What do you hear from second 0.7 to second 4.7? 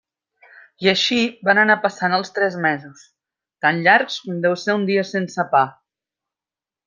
I així van anar passant els tres mesos, tan llargs com deu